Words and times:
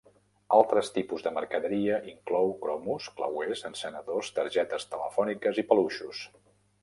Altres 0.59 0.87
tipus 0.93 1.25
de 1.25 1.33
mercaderia 1.35 1.99
inclou 2.13 2.49
cromos, 2.63 3.09
clauers, 3.19 3.63
encenedors, 3.71 4.33
targetes 4.39 4.91
telefòniques 4.95 5.61
i 5.63 5.67
peluixos. 5.73 6.25